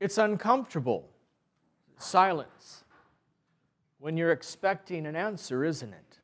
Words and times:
It's 0.00 0.18
uncomfortable. 0.18 1.08
Silence. 1.98 2.84
When 3.98 4.16
you're 4.16 4.32
expecting 4.32 5.06
an 5.06 5.14
answer, 5.14 5.62
isn't 5.64 5.92
it? 5.92 6.18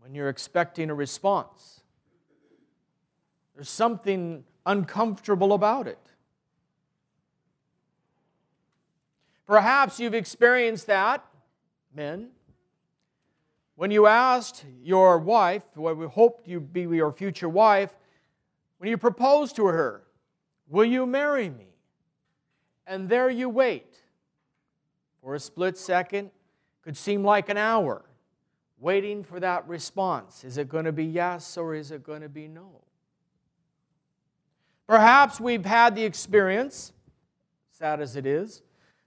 When 0.00 0.14
you're 0.14 0.28
expecting 0.28 0.88
a 0.88 0.94
response. 0.94 1.82
There's 3.54 3.68
something 3.68 4.44
uncomfortable 4.64 5.52
about 5.52 5.88
it. 5.88 5.98
Perhaps 9.46 9.98
you've 9.98 10.14
experienced 10.14 10.86
that, 10.86 11.24
men. 11.92 12.28
When 13.74 13.90
you 13.90 14.06
asked 14.06 14.64
your 14.82 15.18
wife, 15.18 15.64
what 15.74 15.96
we 15.96 16.06
hoped 16.06 16.46
you'd 16.46 16.72
be 16.72 16.82
your 16.82 17.12
future 17.12 17.48
wife, 17.48 17.92
when 18.76 18.88
you 18.88 18.96
proposed 18.96 19.56
to 19.56 19.66
her, 19.66 20.04
Will 20.68 20.84
you 20.84 21.06
marry 21.06 21.48
me? 21.48 21.67
And 22.88 23.08
there 23.08 23.28
you 23.28 23.48
wait. 23.48 23.94
For 25.22 25.34
a 25.34 25.40
split 25.40 25.76
second, 25.76 26.30
could 26.82 26.96
seem 26.96 27.22
like 27.22 27.50
an 27.50 27.58
hour, 27.58 28.02
waiting 28.80 29.22
for 29.22 29.38
that 29.40 29.68
response. 29.68 30.42
Is 30.42 30.56
it 30.56 30.70
going 30.70 30.86
to 30.86 30.92
be 30.92 31.04
yes 31.04 31.58
or 31.58 31.74
is 31.74 31.90
it 31.90 32.02
going 32.02 32.22
to 32.22 32.30
be 32.30 32.48
no? 32.48 32.80
Perhaps 34.86 35.38
we've 35.38 35.66
had 35.66 35.94
the 35.94 36.02
experience, 36.02 36.94
sad 37.70 38.00
as 38.00 38.16
it 38.16 38.24
is, 38.24 38.62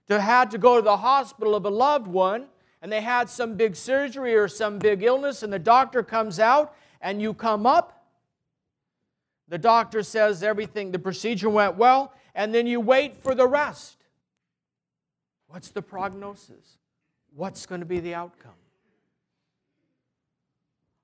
to 0.08 0.20
had 0.20 0.50
to 0.52 0.58
go 0.58 0.76
to 0.76 0.82
the 0.82 0.98
hospital 0.98 1.56
of 1.56 1.66
a 1.66 1.70
loved 1.70 2.06
one 2.06 2.46
and 2.82 2.92
they 2.92 3.00
had 3.00 3.28
some 3.28 3.54
big 3.54 3.74
surgery 3.74 4.34
or 4.34 4.46
some 4.46 4.78
big 4.78 5.02
illness 5.02 5.42
and 5.42 5.52
the 5.52 5.58
doctor 5.58 6.04
comes 6.04 6.38
out 6.38 6.74
and 7.00 7.20
you 7.20 7.34
come 7.34 7.66
up 7.66 8.04
the 9.48 9.58
doctor 9.58 10.02
says 10.02 10.42
everything 10.42 10.92
the 10.92 10.98
procedure 10.98 11.50
went 11.50 11.76
well 11.76 12.12
and 12.34 12.54
then 12.54 12.66
you 12.66 12.80
wait 12.80 13.16
for 13.16 13.34
the 13.34 13.46
rest. 13.46 13.96
What's 15.48 15.68
the 15.68 15.82
prognosis? 15.82 16.78
What's 17.34 17.66
going 17.66 17.80
to 17.80 17.86
be 17.86 18.00
the 18.00 18.14
outcome? 18.14 18.52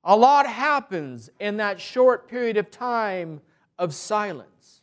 A 0.05 0.17
lot 0.17 0.47
happens 0.47 1.29
in 1.39 1.59
that 1.59 1.81
short 1.81 2.29
period 2.29 2.57
of 2.57 2.71
time 2.71 3.41
of 3.79 3.95
silence. 3.95 4.81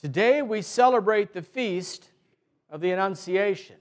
Today 0.00 0.42
we 0.42 0.62
celebrate 0.62 1.32
the 1.32 1.42
feast 1.42 2.08
of 2.70 2.80
the 2.80 2.90
Annunciation. 2.90 3.76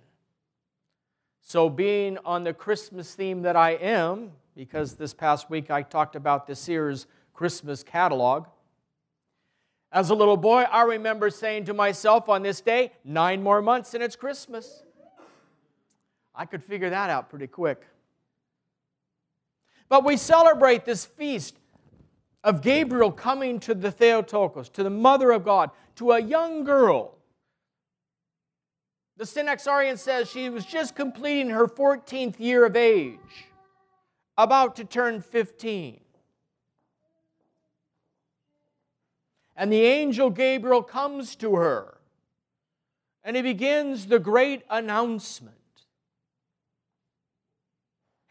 So, 1.42 1.70
being 1.70 2.17
on 2.23 2.44
the 2.44 2.53
Christmas 2.53 3.16
theme 3.16 3.42
that 3.42 3.55
I 3.55 3.72
am, 3.72 4.31
because 4.55 4.94
this 4.94 5.14
past 5.14 5.50
week 5.50 5.72
I 5.72 5.81
talked 5.81 6.16
about 6.16 6.45
the 6.45 6.55
Sears 6.55 7.08
Christmas 7.33 7.83
catalog, 7.83 8.45
as 9.92 10.09
a 10.09 10.16
little 10.16 10.38
boy, 10.38 10.61
I 10.61 10.84
remember 10.84 11.30
saying 11.30 11.66
to 11.66 11.73
myself 11.73 12.30
on 12.30 12.44
this 12.44 12.61
day, 12.61 12.94
nine 13.03 13.44
more 13.44 13.61
months 13.61 13.94
and 13.94 14.02
it's 14.02 14.16
Christmas. 14.16 14.83
I 16.33 16.45
could 16.45 16.64
figure 16.64 16.89
that 16.89 17.09
out 17.09 17.30
pretty 17.30 17.48
quick. 17.48 17.86
But 19.89 20.06
we 20.06 20.16
celebrate 20.16 20.86
this 20.86 21.06
feast 21.06 21.58
of 22.44 22.61
Gabriel 22.61 23.11
coming 23.11 23.59
to 23.61 23.73
the 23.73 23.92
Theotokos, 23.92 24.70
to 24.70 24.83
the 24.83 24.89
mother 24.89 25.31
of 25.31 25.44
God, 25.44 25.72
to 25.95 26.11
a 26.11 26.20
young 26.20 26.64
girl. 26.64 27.17
The 29.17 29.26
Synaxarion 29.26 30.00
says 30.00 30.31
she 30.31 30.50
was 30.50 30.66
just 30.66 30.95
completing 30.95 31.50
her 31.50 31.67
14th 31.67 32.39
year 32.39 32.66
of 32.66 32.78
age, 32.78 33.20
about 34.38 34.78
to 34.78 34.86
turn 34.86 35.22
15. 35.22 36.00
And 39.56 39.72
the 39.72 39.82
angel 39.82 40.30
Gabriel 40.30 40.82
comes 40.82 41.36
to 41.38 41.56
her, 41.56 41.98
and 43.23 43.36
he 43.36 43.42
begins 43.42 44.08
the 44.08 44.20
great 44.20 44.64
announcement 44.70 45.56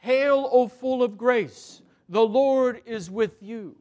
Hail, 0.00 0.48
O 0.50 0.66
full 0.66 1.02
of 1.02 1.18
grace, 1.18 1.82
the 2.08 2.24
Lord 2.24 2.80
is 2.86 3.10
with 3.10 3.42
you. 3.42 3.76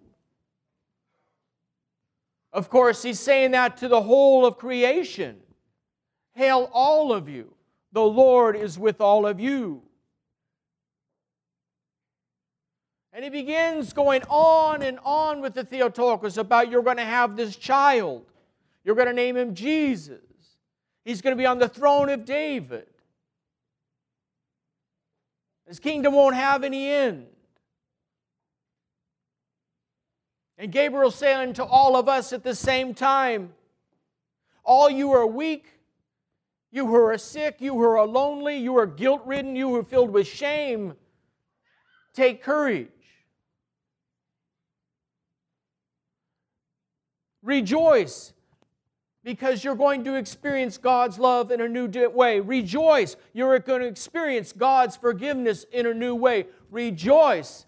Of 2.51 2.69
course, 2.69 3.01
he's 3.01 3.19
saying 3.19 3.51
that 3.51 3.77
to 3.77 3.87
the 3.87 4.01
whole 4.01 4.45
of 4.45 4.57
creation. 4.57 5.37
Hail, 6.33 6.69
all 6.73 7.13
of 7.13 7.29
you. 7.29 7.53
The 7.93 8.03
Lord 8.03 8.55
is 8.55 8.77
with 8.77 9.01
all 9.01 9.25
of 9.25 9.39
you. 9.39 9.81
And 13.11 13.23
he 13.23 13.29
begins 13.29 13.91
going 13.93 14.23
on 14.29 14.81
and 14.81 14.99
on 15.03 15.41
with 15.41 15.55
the 15.55 15.63
Theotokos 15.63 16.37
about 16.37 16.69
you're 16.69 16.83
going 16.83 16.97
to 16.97 17.03
have 17.03 17.35
this 17.35 17.55
child. 17.55 18.23
You're 18.83 18.95
going 18.95 19.07
to 19.07 19.13
name 19.13 19.35
him 19.35 19.55
Jesus. 19.55 20.21
He's 21.03 21.21
going 21.21 21.35
to 21.35 21.41
be 21.41 21.45
on 21.45 21.57
the 21.57 21.67
throne 21.67 22.09
of 22.09 22.25
David. 22.25 22.85
His 25.67 25.79
kingdom 25.79 26.13
won't 26.13 26.35
have 26.35 26.63
any 26.63 26.89
end. 26.89 27.27
And 30.57 30.71
Gabriel 30.71 31.09
saying 31.09 31.53
to 31.53 31.63
all 31.63 31.95
of 31.95 32.09
us 32.09 32.33
at 32.33 32.43
the 32.43 32.53
same 32.53 32.93
time, 32.93 33.53
All 34.63 34.89
you 34.89 35.11
are 35.13 35.25
weak, 35.25 35.67
you 36.71 36.85
who 36.85 36.95
are 36.95 37.17
sick, 37.17 37.57
you 37.59 37.73
who 37.73 37.81
are 37.81 38.05
lonely, 38.05 38.57
you 38.57 38.77
are 38.77 38.85
guilt 38.85 39.21
ridden, 39.25 39.55
you 39.55 39.69
who 39.69 39.75
are 39.77 39.83
filled 39.83 40.11
with 40.11 40.27
shame, 40.27 40.95
take 42.13 42.43
courage. 42.43 42.89
Rejoice 47.49 48.31
because 49.23 49.63
you're 49.63 49.73
going 49.73 50.03
to 50.03 50.13
experience 50.13 50.77
God's 50.77 51.17
love 51.17 51.49
in 51.49 51.59
a 51.61 51.67
new 51.67 51.89
way. 52.09 52.39
Rejoice, 52.39 53.15
you're 53.33 53.57
going 53.57 53.81
to 53.81 53.87
experience 53.87 54.53
God's 54.53 54.95
forgiveness 54.95 55.65
in 55.71 55.87
a 55.87 55.93
new 55.95 56.13
way. 56.13 56.45
Rejoice, 56.69 57.65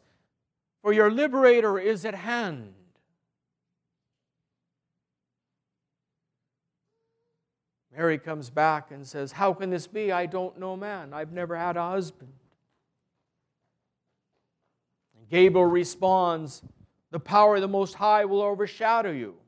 for 0.84 0.94
your 0.94 1.10
liberator 1.10 1.80
is 1.80 2.06
at 2.06 2.14
hand. 2.14 2.76
Mary 7.92 8.20
comes 8.20 8.52
back 8.52 8.92
and 8.92 9.06
says, 9.08 9.32
How 9.32 9.52
can 9.52 9.72
this 9.72 9.88
be? 9.88 10.12
I 10.12 10.28
don't 10.28 10.60
know 10.60 10.78
man. 10.78 11.12
I've 11.12 11.32
never 11.32 11.58
had 11.58 11.76
a 11.76 11.90
husband. 11.90 12.32
And 15.18 15.28
Gabriel 15.28 15.66
responds, 15.66 16.62
The 17.10 17.20
power 17.20 17.56
of 17.56 17.62
the 17.62 17.68
Most 17.68 17.96
High 17.96 18.26
will 18.26 18.44
overshadow 18.44 19.10
you. 19.10 19.41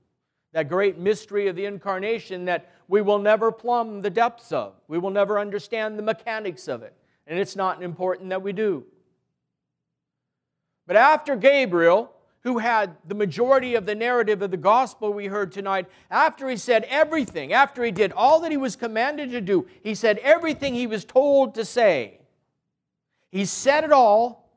That 0.53 0.69
great 0.69 0.97
mystery 0.97 1.47
of 1.47 1.55
the 1.55 1.65
incarnation 1.65 2.45
that 2.45 2.71
we 2.87 3.01
will 3.01 3.19
never 3.19 3.51
plumb 3.51 4.01
the 4.01 4.09
depths 4.09 4.51
of, 4.51 4.73
we 4.87 4.97
will 4.97 5.09
never 5.09 5.39
understand 5.39 5.97
the 5.97 6.03
mechanics 6.03 6.67
of 6.67 6.83
it. 6.83 6.93
And 7.27 7.39
it's 7.39 7.55
not 7.55 7.81
important 7.81 8.29
that 8.29 8.41
we 8.41 8.53
do. 8.53 8.85
But 10.85 10.95
after 10.95 11.35
Gabriel, 11.35 12.11
who 12.41 12.57
had 12.57 12.95
the 13.07 13.15
majority 13.15 13.75
of 13.75 13.85
the 13.85 13.95
narrative 13.95 14.41
of 14.41 14.51
the 14.51 14.57
gospel 14.57 15.13
we 15.13 15.27
heard 15.27 15.51
tonight, 15.51 15.87
after 16.11 16.49
he 16.49 16.57
said 16.57 16.83
everything, 16.89 17.53
after 17.53 17.83
he 17.83 17.91
did 17.91 18.11
all 18.11 18.41
that 18.41 18.51
he 18.51 18.57
was 18.57 18.75
commanded 18.75 19.31
to 19.31 19.41
do, 19.41 19.65
he 19.81 19.95
said 19.95 20.17
everything 20.19 20.75
he 20.75 20.87
was 20.87 21.05
told 21.05 21.55
to 21.55 21.63
say. 21.63 22.19
He 23.31 23.45
said 23.45 23.85
it 23.85 23.93
all, 23.93 24.49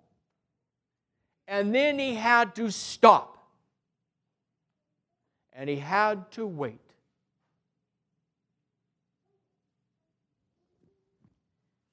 and 1.47 1.75
then 1.75 1.99
he 1.99 2.17
had 2.17 2.57
to 2.57 2.71
stop. 2.71 3.36
And 5.57 5.71
he 5.71 5.77
had 5.77 6.31
to 6.33 6.47
wait. 6.47 6.79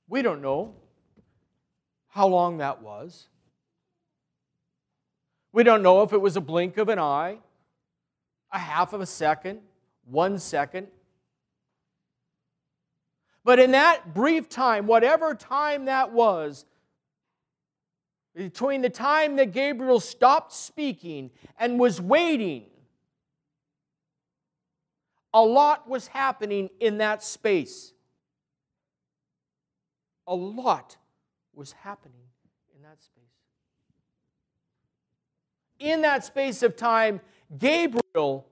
We 0.09 0.21
don't 0.21 0.41
know 0.41 0.75
how 2.09 2.27
long 2.27 2.57
that 2.57 2.83
was. 2.83 3.27
We 5.53 5.63
don't 5.63 5.81
know 5.81 6.03
if 6.03 6.13
it 6.13 6.19
was 6.19 6.35
a 6.35 6.41
blink 6.41 6.77
of 6.77 6.89
an 6.89 6.99
eye, 6.99 7.37
a 8.51 8.59
half 8.59 8.91
of 8.91 9.01
a 9.01 9.05
second, 9.05 9.61
one 10.05 10.37
second. 10.39 10.87
But 13.45 13.59
in 13.59 13.71
that 13.71 14.13
brief 14.13 14.49
time, 14.49 14.87
whatever 14.87 15.33
time 15.35 15.85
that 15.85 16.11
was, 16.11 16.65
between 18.35 18.81
the 18.81 18.89
time 18.89 19.35
that 19.37 19.51
Gabriel 19.51 19.99
stopped 19.99 20.53
speaking 20.53 21.31
and 21.59 21.79
was 21.79 22.01
waiting, 22.01 22.65
a 25.33 25.41
lot 25.41 25.89
was 25.89 26.07
happening 26.07 26.69
in 26.79 26.99
that 26.99 27.23
space. 27.23 27.93
A 30.27 30.35
lot 30.35 30.97
was 31.53 31.71
happening 31.71 32.23
in 32.75 32.83
that 32.83 33.01
space 33.01 33.23
In 35.79 36.01
that 36.01 36.23
space 36.23 36.63
of 36.63 36.75
time, 36.75 37.19
Gabriel 37.57 38.47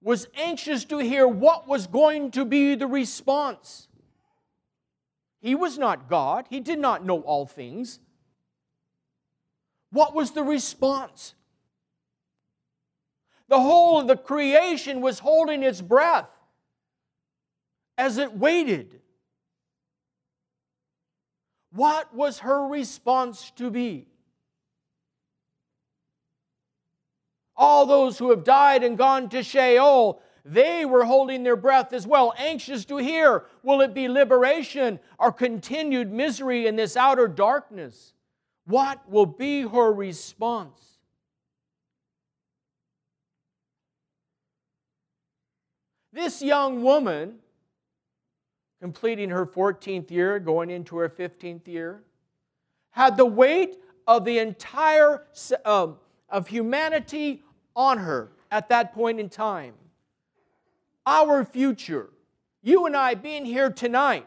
was 0.00 0.28
anxious 0.36 0.84
to 0.84 0.98
hear 0.98 1.26
what 1.26 1.66
was 1.66 1.86
going 1.86 2.30
to 2.32 2.44
be 2.44 2.74
the 2.74 2.86
response. 2.86 3.88
He 5.40 5.54
was 5.54 5.78
not 5.78 6.08
God, 6.08 6.46
he 6.50 6.60
did 6.60 6.78
not 6.78 7.04
know 7.04 7.20
all 7.20 7.46
things. 7.46 8.00
What 9.90 10.14
was 10.14 10.32
the 10.32 10.42
response? 10.42 11.34
The 13.48 13.60
whole 13.60 14.00
of 14.00 14.06
the 14.06 14.16
creation 14.16 15.00
was 15.00 15.18
holding 15.18 15.62
its 15.62 15.80
breath 15.80 16.28
as 17.96 18.18
it 18.18 18.34
waited. 18.34 19.00
What 21.72 22.14
was 22.14 22.40
her 22.40 22.66
response 22.66 23.50
to 23.56 23.70
be? 23.70 24.06
All 27.56 27.86
those 27.86 28.18
who 28.18 28.30
have 28.30 28.44
died 28.44 28.84
and 28.84 28.96
gone 28.96 29.28
to 29.30 29.42
Sheol, 29.42 30.20
they 30.44 30.84
were 30.84 31.04
holding 31.04 31.42
their 31.42 31.56
breath 31.56 31.92
as 31.92 32.06
well, 32.06 32.32
anxious 32.38 32.84
to 32.86 32.98
hear 32.98 33.46
will 33.62 33.80
it 33.80 33.94
be 33.94 34.08
liberation 34.08 35.00
or 35.18 35.32
continued 35.32 36.12
misery 36.12 36.66
in 36.66 36.76
this 36.76 36.96
outer 36.96 37.26
darkness? 37.26 38.12
What 38.64 39.10
will 39.10 39.26
be 39.26 39.62
her 39.62 39.92
response? 39.92 40.97
This 46.18 46.42
young 46.42 46.82
woman, 46.82 47.36
completing 48.80 49.30
her 49.30 49.46
14th 49.46 50.10
year, 50.10 50.40
going 50.40 50.68
into 50.68 50.96
her 50.96 51.08
15th 51.08 51.68
year, 51.68 52.02
had 52.90 53.16
the 53.16 53.24
weight 53.24 53.76
of 54.04 54.24
the 54.24 54.40
entire 54.40 55.22
uh, 55.64 55.86
of 56.28 56.48
humanity 56.48 57.44
on 57.76 57.98
her 57.98 58.32
at 58.50 58.68
that 58.70 58.94
point 58.94 59.20
in 59.20 59.28
time. 59.28 59.74
Our 61.06 61.44
future, 61.44 62.10
you 62.64 62.86
and 62.86 62.96
I 62.96 63.14
being 63.14 63.44
here 63.44 63.70
tonight, 63.70 64.26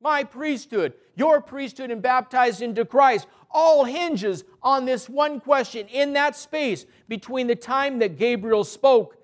my 0.00 0.22
priesthood, 0.22 0.92
your 1.16 1.40
priesthood 1.40 1.90
and 1.90 2.00
baptized 2.00 2.62
into 2.62 2.84
Christ, 2.84 3.26
all 3.50 3.82
hinges 3.82 4.44
on 4.62 4.84
this 4.84 5.08
one 5.08 5.40
question 5.40 5.88
in 5.88 6.12
that 6.12 6.36
space 6.36 6.86
between 7.08 7.48
the 7.48 7.56
time 7.56 7.98
that 7.98 8.16
Gabriel 8.16 8.62
spoke 8.62 9.16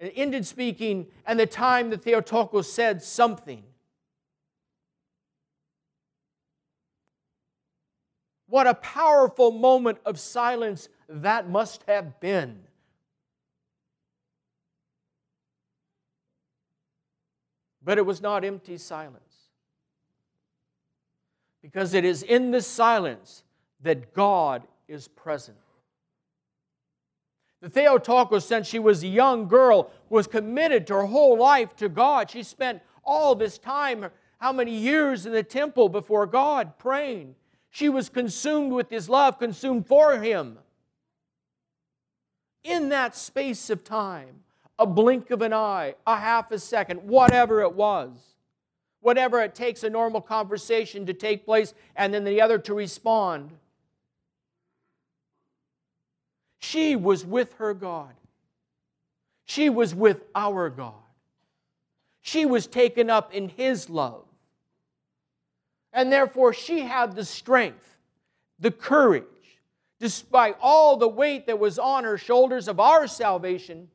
ended 0.00 0.46
speaking 0.46 1.06
and 1.26 1.38
the 1.38 1.46
time 1.46 1.90
that 1.90 2.02
Theotokos 2.02 2.72
said 2.72 3.02
something. 3.02 3.62
What 8.48 8.66
a 8.66 8.74
powerful 8.74 9.50
moment 9.50 9.98
of 10.04 10.20
silence 10.20 10.88
that 11.08 11.48
must 11.48 11.82
have 11.88 12.20
been. 12.20 12.60
But 17.82 17.98
it 17.98 18.06
was 18.06 18.20
not 18.20 18.44
empty 18.44 18.78
silence. 18.78 19.22
Because 21.62 21.94
it 21.94 22.04
is 22.04 22.22
in 22.22 22.50
the 22.50 22.62
silence 22.62 23.42
that 23.82 24.14
God 24.14 24.62
is 24.88 25.08
present. 25.08 25.56
The 27.66 27.72
Theotokos, 27.72 28.46
since 28.46 28.68
she 28.68 28.78
was 28.78 29.02
a 29.02 29.08
young 29.08 29.48
girl, 29.48 29.90
was 30.08 30.28
committed 30.28 30.86
to 30.86 30.94
her 30.94 31.06
whole 31.06 31.36
life 31.36 31.74
to 31.78 31.88
God. 31.88 32.30
She 32.30 32.44
spent 32.44 32.80
all 33.02 33.34
this 33.34 33.58
time, 33.58 34.08
how 34.38 34.52
many 34.52 34.70
years 34.70 35.26
in 35.26 35.32
the 35.32 35.42
temple 35.42 35.88
before 35.88 36.26
God, 36.26 36.78
praying. 36.78 37.34
She 37.68 37.88
was 37.88 38.08
consumed 38.08 38.70
with 38.70 38.88
His 38.88 39.08
love, 39.08 39.40
consumed 39.40 39.88
for 39.88 40.20
Him. 40.20 40.60
In 42.62 42.88
that 42.90 43.16
space 43.16 43.68
of 43.68 43.82
time, 43.82 44.44
a 44.78 44.86
blink 44.86 45.32
of 45.32 45.42
an 45.42 45.52
eye, 45.52 45.96
a 46.06 46.18
half 46.18 46.52
a 46.52 46.60
second, 46.60 47.02
whatever 47.02 47.62
it 47.62 47.74
was, 47.74 48.12
whatever 49.00 49.42
it 49.42 49.56
takes 49.56 49.82
a 49.82 49.90
normal 49.90 50.20
conversation 50.20 51.04
to 51.04 51.12
take 51.12 51.44
place 51.44 51.74
and 51.96 52.14
then 52.14 52.22
the 52.22 52.40
other 52.40 52.58
to 52.58 52.74
respond 52.74 53.50
she 56.66 56.96
was 56.96 57.24
with 57.24 57.52
her 57.54 57.74
God. 57.74 58.12
She 59.44 59.70
was 59.70 59.94
with 59.94 60.24
our 60.34 60.68
God. 60.68 60.94
She 62.20 62.44
was 62.44 62.66
taken 62.66 63.08
up 63.08 63.32
in 63.32 63.48
His 63.48 63.88
love. 63.88 64.24
And 65.92 66.12
therefore, 66.12 66.52
she 66.52 66.80
had 66.80 67.14
the 67.14 67.24
strength, 67.24 67.96
the 68.58 68.70
courage, 68.70 69.24
despite 70.00 70.56
all 70.60 70.96
the 70.96 71.08
weight 71.08 71.46
that 71.46 71.58
was 71.58 71.78
on 71.78 72.04
her 72.04 72.18
shoulders 72.18 72.68
of 72.68 72.80
our 72.80 73.06
salvation, 73.06 73.88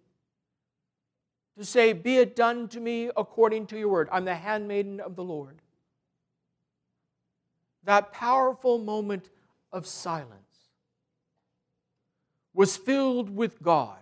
to 1.58 1.66
say, 1.66 1.94
Be 1.94 2.18
it 2.18 2.36
done 2.36 2.70
to 2.70 2.80
me 2.80 3.12
according 3.18 3.68
to 3.68 3.78
your 3.78 3.90
word. 3.90 4.08
I'm 4.12 4.26
the 4.26 4.34
handmaiden 4.34 5.02
of 5.02 5.16
the 5.16 5.24
Lord. 5.24 5.58
That 7.84 8.14
powerful 8.14 8.78
moment 8.78 9.30
of 9.72 9.86
silence 9.86 10.51
was 12.54 12.78
filled 12.78 13.36
with 13.36 13.62
God 13.62 13.98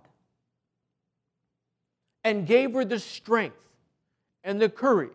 and 2.24 2.46
gave 2.46 2.72
her 2.74 2.84
the 2.84 2.98
strength 2.98 3.56
and 4.44 4.60
the 4.60 4.68
courage 4.68 5.10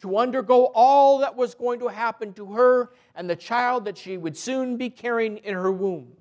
to 0.00 0.16
undergo 0.18 0.66
all 0.74 1.18
that 1.18 1.36
was 1.36 1.54
going 1.54 1.80
to 1.80 1.88
happen 1.88 2.32
to 2.34 2.52
her 2.52 2.90
and 3.14 3.28
the 3.28 3.36
child 3.36 3.84
that 3.86 3.96
she 3.96 4.16
would 4.16 4.36
soon 4.36 4.76
be 4.76 4.90
carrying 4.90 5.38
in 5.38 5.54
her 5.54 5.72
womb. 5.72 6.12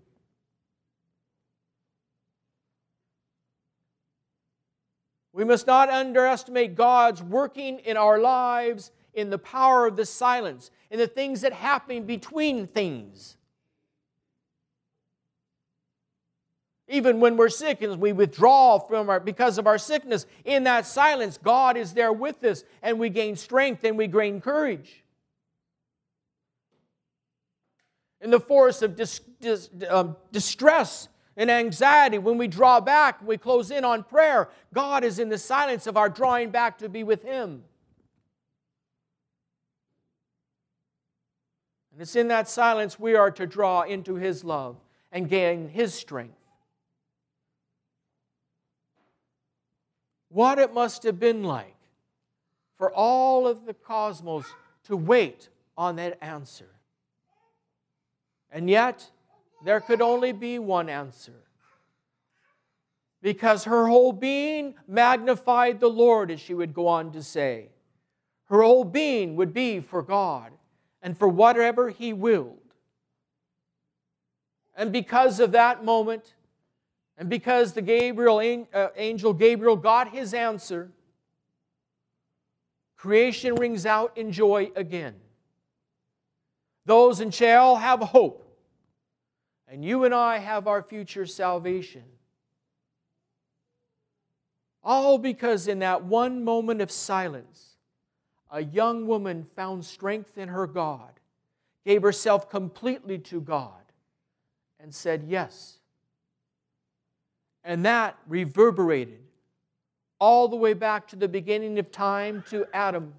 We 5.33 5.43
must 5.43 5.67
not 5.67 5.89
underestimate 5.89 6.75
God's 6.75 7.21
working 7.21 7.79
in 7.79 7.97
our 7.97 8.19
lives 8.19 8.91
in 9.13 9.29
the 9.29 9.37
power 9.37 9.85
of 9.85 9.97
the 9.97 10.05
silence, 10.05 10.71
in 10.89 10.97
the 10.97 11.07
things 11.07 11.41
that 11.41 11.51
happen 11.51 12.03
between 12.05 12.67
things. 12.67 13.35
Even 16.87 17.19
when 17.19 17.35
we're 17.35 17.49
sick 17.49 17.81
and 17.81 17.99
we 17.99 18.13
withdraw 18.13 18.77
from 18.77 19.09
our, 19.09 19.19
because 19.19 19.57
of 19.57 19.65
our 19.65 19.77
sickness, 19.77 20.27
in 20.43 20.65
that 20.65 20.85
silence, 20.85 21.39
God 21.41 21.77
is 21.77 21.93
there 21.93 22.13
with 22.13 22.43
us 22.43 22.63
and 22.83 22.99
we 22.99 23.09
gain 23.09 23.35
strength 23.35 23.83
and 23.83 23.97
we 23.97 24.07
gain 24.07 24.39
courage. 24.39 25.03
In 28.21 28.29
the 28.29 28.39
force 28.39 28.81
of 28.81 28.95
dis, 28.95 29.19
dis, 29.41 29.69
um, 29.89 30.15
distress 30.31 31.09
and 31.37 31.49
anxiety, 31.49 32.17
when 32.17 32.37
we 32.37 32.47
draw 32.47 32.79
back, 32.79 33.21
we 33.21 33.37
close 33.37 33.71
in 33.71 33.83
on 33.83 34.03
prayer, 34.03 34.49
God 34.73 35.03
is 35.03 35.19
in 35.19 35.29
the 35.29 35.37
silence 35.37 35.87
of 35.87 35.97
our 35.97 36.07
drawing 36.07 36.49
back 36.51 36.77
to 36.77 36.87
be 36.87 37.03
with 37.03 37.23
Him. 37.23 37.63
And 41.91 42.01
it's 42.01 42.15
in 42.15 42.27
that 42.27 42.47
silence 42.47 42.99
we 42.99 43.15
are 43.15 43.31
to 43.31 43.47
draw 43.47 43.81
into 43.81 44.15
His 44.15 44.43
love 44.43 44.77
and 45.11 45.27
gain 45.27 45.67
His 45.67 45.93
strength. 45.93 46.44
What 50.35 50.59
it 50.59 50.73
must 50.73 51.03
have 51.03 51.17
been 51.17 51.43
like 51.43 51.77
for 52.77 52.91
all 52.91 53.47
of 53.47 53.65
the 53.65 53.73
cosmos 53.73 54.43
to 54.83 54.97
wait 54.97 55.47
on 55.77 55.95
that 55.95 56.17
answer. 56.21 56.67
And 58.51 58.69
yet, 58.69 59.09
there 59.63 59.79
could 59.79 60.01
only 60.01 60.33
be 60.33 60.59
one 60.59 60.89
answer. 60.89 61.45
Because 63.21 63.63
her 63.63 63.87
whole 63.87 64.11
being 64.11 64.75
magnified 64.89 65.79
the 65.79 65.89
Lord, 65.89 66.29
as 66.29 66.41
she 66.41 66.53
would 66.53 66.73
go 66.73 66.85
on 66.85 67.13
to 67.13 67.23
say. 67.23 67.69
Her 68.49 68.61
whole 68.61 68.83
being 68.83 69.37
would 69.37 69.53
be 69.53 69.79
for 69.79 70.03
God 70.03 70.51
and 71.01 71.17
for 71.17 71.29
whatever 71.29 71.91
He 71.91 72.11
willed. 72.11 72.57
And 74.75 74.91
because 74.91 75.39
of 75.39 75.53
that 75.53 75.85
moment, 75.85 76.33
and 77.17 77.29
because 77.29 77.73
the 77.73 77.81
Gabriel, 77.81 78.67
uh, 78.73 78.87
angel 78.95 79.33
Gabriel 79.33 79.77
got 79.77 80.09
his 80.11 80.33
answer, 80.33 80.91
creation 82.97 83.55
rings 83.55 83.85
out 83.85 84.17
in 84.17 84.31
joy 84.31 84.71
again. 84.75 85.15
Those 86.85 87.21
in 87.21 87.31
Sheol 87.31 87.77
have 87.77 88.01
hope, 88.01 88.45
and 89.67 89.83
you 89.83 90.03
and 90.03 90.13
I 90.13 90.37
have 90.37 90.67
our 90.67 90.83
future 90.83 91.25
salvation. 91.25 92.03
All 94.83 95.17
because 95.17 95.67
in 95.67 95.79
that 95.79 96.03
one 96.03 96.43
moment 96.43 96.81
of 96.81 96.91
silence, 96.91 97.77
a 98.51 98.63
young 98.63 99.07
woman 99.07 99.47
found 99.55 99.83
strength 99.83 100.37
in 100.37 100.49
her 100.49 100.67
God, 100.67 101.19
gave 101.85 102.03
herself 102.03 102.49
completely 102.49 103.17
to 103.19 103.41
God, 103.41 103.71
and 104.79 104.93
said, 104.93 105.23
Yes, 105.27 105.79
and 107.65 107.83
that 107.85 108.17
reverberated 108.27 109.19
all 110.19 110.47
the 110.47 110.55
way 110.55 110.73
back 110.73 111.07
to 111.09 111.15
the 111.15 111.27
beginning 111.27 111.77
of 111.79 111.91
time 111.91 112.43
to 112.49 112.65
Adam 112.73 113.13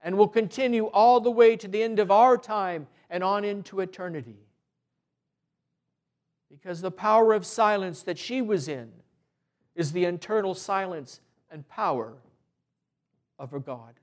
and 0.00 0.16
will 0.16 0.26
continue 0.26 0.86
all 0.86 1.20
the 1.20 1.30
way 1.30 1.54
to 1.54 1.68
the 1.68 1.82
end 1.82 1.98
of 1.98 2.10
our 2.10 2.36
time 2.36 2.88
and 3.08 3.22
on 3.22 3.44
into 3.44 3.80
eternity. 3.80 4.38
Because 6.50 6.80
the 6.80 6.90
power 6.90 7.32
of 7.32 7.46
silence 7.46 8.02
that 8.02 8.18
she 8.18 8.42
was 8.42 8.68
in 8.68 8.90
is 9.74 9.92
the 9.92 10.06
internal 10.06 10.54
silence 10.54 11.20
and 11.50 11.68
power 11.68 12.14
of 13.38 13.50
her 13.50 13.60
God. 13.60 13.94